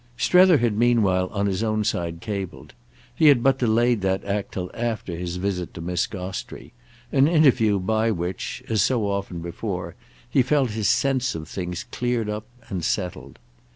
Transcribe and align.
Strether 0.17 0.57
had 0.57 0.75
meanwhile 0.79 1.27
on 1.31 1.45
his 1.45 1.61
own 1.61 1.83
side 1.83 2.21
cabled; 2.21 2.73
he 3.13 3.27
had 3.27 3.43
but 3.43 3.59
delayed 3.59 4.01
that 4.01 4.23
act 4.25 4.53
till 4.55 4.71
after 4.73 5.15
his 5.15 5.35
visit 5.35 5.75
to 5.75 5.79
Miss 5.79 6.07
Gostrey, 6.07 6.73
an 7.11 7.27
interview 7.27 7.77
by 7.77 8.09
which, 8.09 8.63
as 8.67 8.81
so 8.81 9.07
often 9.07 9.41
before, 9.41 9.93
he 10.27 10.41
felt 10.41 10.71
his 10.71 10.89
sense 10.89 11.35
of 11.35 11.47
things 11.47 11.83
cleared 11.91 12.29
up 12.29 12.47
and 12.67 12.83
settled. 12.83 13.37